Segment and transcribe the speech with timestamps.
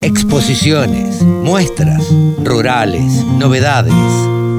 [0.00, 2.08] Exposiciones, muestras,
[2.44, 3.02] rurales,
[3.36, 3.92] novedades.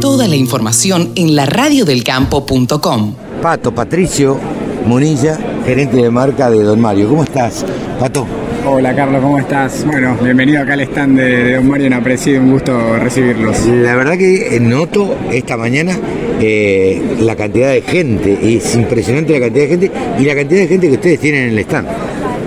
[0.02, 3.16] Toda la información en la radiodelcampo.com.
[3.42, 4.38] Pato Patricio
[4.86, 7.08] Munilla, gerente de marca de Don Mario.
[7.08, 7.66] ¿Cómo estás,
[7.98, 8.28] Pato?
[8.66, 9.86] Hola Carlos, ¿cómo estás?
[9.86, 13.66] Bueno, bienvenido acá al stand de, Don Mario en Aprecido, un gusto recibirlos.
[13.66, 15.98] La verdad que noto esta mañana
[16.42, 20.68] eh, la cantidad de gente, es impresionante la cantidad de gente y la cantidad de
[20.68, 21.88] gente que ustedes tienen en el stand.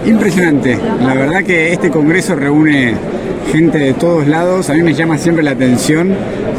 [0.07, 0.79] Impresionante.
[1.01, 2.95] La verdad que este congreso reúne
[3.53, 4.71] gente de todos lados.
[4.71, 6.15] A mí me llama siempre la atención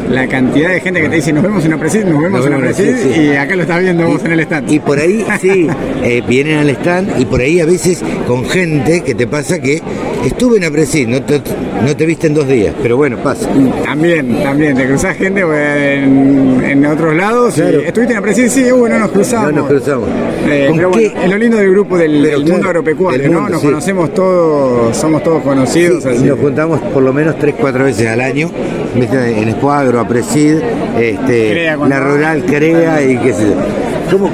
[0.09, 2.51] la cantidad de gente que te dice nos vemos en la presid, nos vemos en
[2.51, 4.71] la presid y acá lo estás viendo vos en el stand.
[4.71, 5.67] Y por ahí, sí,
[6.03, 9.81] eh, vienen al stand y por ahí a veces con gente que te pasa que
[10.23, 11.41] estuve en la presid, no te,
[11.85, 13.49] no te viste en dos días, pero bueno, pasa.
[13.85, 17.57] También, también, te cruzás gente en, otros lados.
[17.57, 18.47] ¿Estuviste en la presid?
[18.47, 19.53] Sí, bueno, nos cruzamos.
[19.53, 20.09] No nos cruzamos.
[20.47, 23.49] Eh, pero bueno, es lo lindo del grupo del, mundo agropecuario, ¿no?
[23.49, 26.05] Nos conocemos todos, somos todos conocidos.
[26.05, 28.49] Nos juntamos por lo menos tres, cuatro veces al año
[28.95, 30.57] en Escuadro, a Presid,
[30.99, 33.82] este, la Rural Crea y qué sé yo.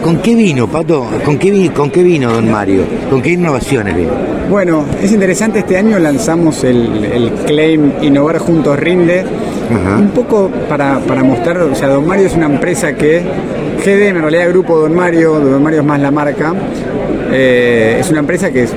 [0.03, 1.07] ¿Con qué vino, Pato?
[1.23, 2.83] ¿Con qué, ¿Con qué vino, don Mario?
[3.09, 4.11] ¿Con qué innovaciones vino?
[4.49, 9.23] Bueno, es interesante, este año lanzamos el, claim Innovar Juntos Rinde,
[9.99, 13.21] un poco para, mostrar, o sea, Don Mario es una empresa que,
[13.85, 16.53] GDM, en realidad Grupo Don Mario, Don Mario es más la marca,
[17.31, 18.67] eh, es una empresa que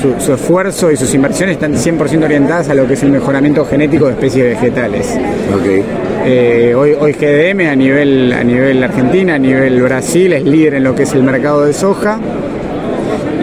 [0.00, 4.06] su, esfuerzo y sus inversiones están 100% orientadas a lo que es el mejoramiento genético
[4.06, 5.18] de especies vegetales.
[6.24, 10.84] Eh, hoy, hoy GDM a nivel, a nivel Argentina, a nivel Brasil, es líder en
[10.84, 12.18] lo que es el mercado de soja.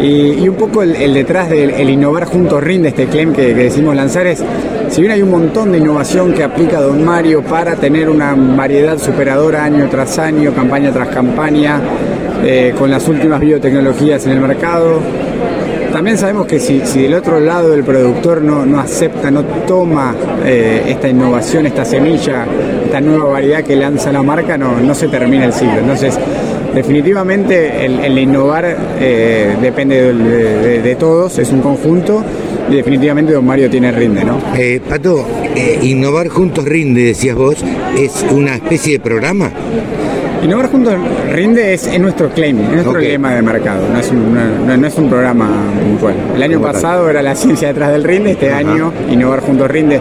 [0.02, 4.42] Y, un poco el, detrás del innovar juntos rinde, este claim que, decimos lanzar es,
[4.88, 8.98] si bien hay un montón de innovación que aplica Don Mario para tener una variedad
[8.98, 11.82] superadora año tras año, campaña tras campaña,
[12.46, 15.02] eh, con las últimas biotecnologías en el mercado,
[15.92, 21.10] también sabemos que si, del otro lado el productor no, acepta, no toma eh, esta
[21.10, 22.46] innovación, esta semilla,
[22.86, 25.80] esta nueva variedad que lanza la marca, no, se termina el siglo.
[25.80, 26.18] Entonces,
[26.74, 32.24] definitivamente el, innovar eh, depende de, todos, es un conjunto
[32.70, 34.40] y definitivamente Don Mario tiene rinde, ¿no?
[34.56, 35.26] Eh, Pato,
[35.82, 37.58] innovar juntos rinde, decías vos,
[37.98, 39.52] es una especie de programa.
[40.44, 40.94] Innovar Juntos
[41.32, 44.34] Rinde es, nuestro claim, es nuestro lema de mercado, no es, un,
[44.82, 45.50] no, es un programa
[45.84, 46.16] puntual.
[46.36, 50.00] El año pasado era la ciencia detrás del rinde, este año Innovar Juntos Rinde.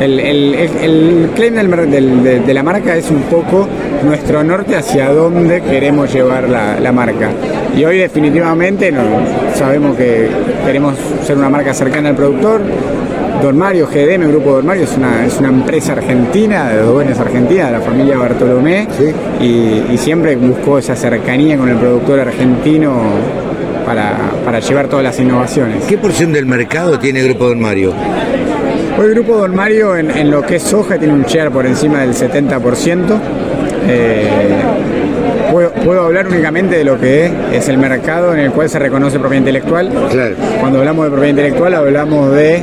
[0.00, 3.68] El, el, claim de, la marca es un poco
[4.04, 7.30] nuestro norte hacia dónde queremos llevar la, marca.
[7.76, 8.92] Y hoy definitivamente
[9.54, 10.28] sabemos que
[10.66, 12.62] queremos ser una marca cercana al productor,
[13.44, 17.66] Don Mario GDM, Grupo Don Mario, es una, es una empresa argentina, de dueños argentina,
[17.66, 18.88] de la familia Bartolomé,
[19.38, 23.02] y, siempre buscó esa cercanía con el productor argentino
[23.84, 25.84] para, llevar todas las innovaciones.
[25.84, 27.92] ¿Qué porción del mercado tiene Grupo Don Mario?
[28.98, 32.00] Hoy el Grupo Don Mario en, lo que es soja tiene un share por encima
[32.00, 33.18] del 70%.
[33.86, 34.26] Eh,
[35.84, 39.40] puedo, hablar únicamente de lo que es, el mercado en el cual se reconoce propiedad
[39.40, 39.90] intelectual.
[40.10, 40.34] Claro.
[40.60, 42.62] Cuando hablamos de propiedad intelectual hablamos de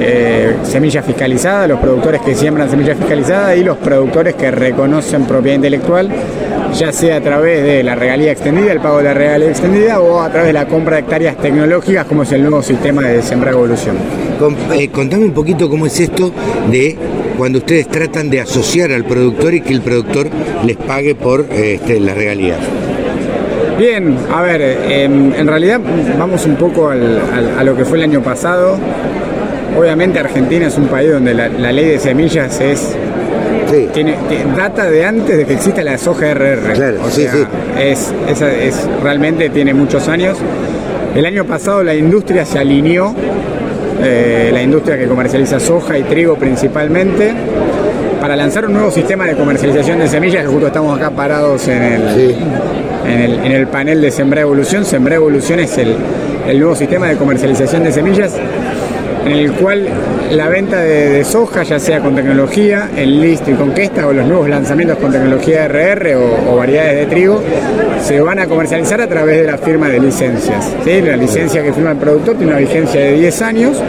[0.00, 5.56] eh, semilla fiscalizada, los productores que siembran semilla fiscalizada y los productores que reconocen propiedad
[5.56, 6.08] intelectual,
[6.74, 10.20] ya sea a través de la regalía extendida, el pago de la regalía extendida o
[10.20, 13.52] a través de la compra de hectáreas tecnológicas como es el nuevo sistema de Sembra
[13.52, 13.96] Evolución.
[14.74, 16.32] Eh, contame un poquito cómo es esto
[16.70, 16.96] de
[17.38, 20.28] cuando ustedes tratan de asociar al productor y que el productor
[20.64, 22.58] les pague por este, las regalías.
[23.78, 25.80] Bien, a ver, em, en realidad
[26.18, 28.78] vamos un poco a lo que fue el año pasado.
[29.76, 32.94] Obviamente Argentina es un país donde la, ley de semillas es
[33.92, 34.16] Tiene,
[34.56, 36.98] data de antes de que exista la soja RR.
[37.04, 37.32] o sea,
[37.80, 40.38] Es, es, realmente tiene muchos años.
[41.14, 43.14] El año pasado la industria se alineó,
[44.02, 47.32] eh, la industria que comercializa soja y trigo principalmente,
[48.20, 51.82] para lanzar un nuevo sistema de comercialización de semillas, que justo estamos acá parados en
[51.82, 52.30] el,
[53.06, 54.84] en el, panel de Sembra Evolución.
[54.84, 55.96] Sembra Evolución es el,
[56.48, 58.32] el nuevo sistema de comercialización de semillas
[59.24, 59.88] en el cual
[60.30, 64.48] la venta de, soja, ya sea con tecnología, el listo y conquista o los nuevos
[64.48, 67.42] lanzamientos con tecnología RR o, variedades de trigo,
[68.02, 70.74] se van a comercializar a través de la firma de licencias.
[70.84, 73.82] La licencia que firma el productor tiene una vigencia de 10 años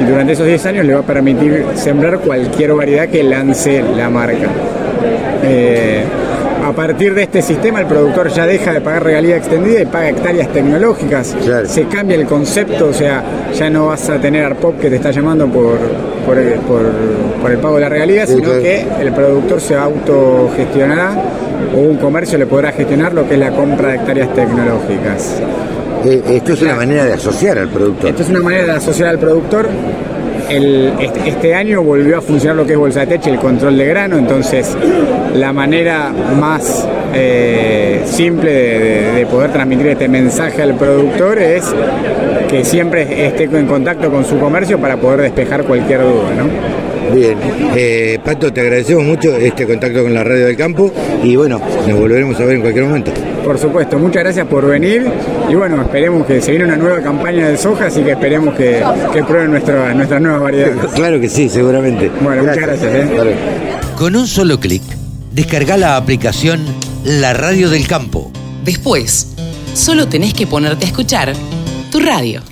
[0.00, 4.08] y durante esos 10 años le va a permitir sembrar cualquier variedad que lance la
[4.10, 4.48] marca.
[5.42, 6.04] Eh,
[6.66, 10.08] a partir de este sistema el productor ya deja de pagar regalía extendida y paga
[10.08, 11.36] hectáreas tecnológicas.
[11.66, 13.22] Se cambia el concepto, o sea,
[13.54, 15.78] ya no vas a tener ARPOP que te está llamando por,
[16.26, 21.12] por, el pago de la regalía, sino que el productor se autogestionará
[21.72, 25.40] o un comercio le podrá gestionar lo que es la compra de hectáreas tecnológicas.
[26.04, 28.10] Eh, esto es una manera de asociar al productor.
[28.10, 29.68] Esto es una manera de asociar al productor
[30.48, 34.76] este, este, año volvió a funcionar lo que es Bolsatech, el control de grano, entonces
[35.34, 41.64] la manera más eh, simple de, poder transmitir este mensaje al productor es
[42.48, 46.30] que siempre esté en contacto con su comercio para poder despejar cualquier duda.
[47.12, 47.38] Bien,
[47.76, 51.98] eh, Pato, te agradecemos mucho este contacto con la radio del campo y bueno, nos
[51.98, 53.12] volveremos a ver en cualquier momento.
[53.46, 55.08] Por supuesto, muchas gracias por venir
[55.48, 58.82] y bueno, esperemos que se viene una nueva campaña de soja, así que esperemos que,
[59.24, 60.90] prueben nuestra, nuestras nuevas variedades.
[60.96, 62.10] Claro que sí, seguramente.
[62.20, 62.92] Bueno, muchas gracias.
[62.92, 63.36] ¿eh?
[63.94, 64.82] Con un solo clic,
[65.30, 66.66] descarga la aplicación
[67.04, 68.32] La Radio del Campo.
[68.64, 69.28] Después,
[69.74, 71.32] solo tenés que ponerte a escuchar
[71.92, 72.42] tu radio.